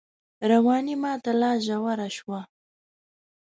رواني 0.51 0.95
ماته 1.03 1.31
لا 1.41 1.51
ژوره 1.65 2.07
شوه 2.17 2.39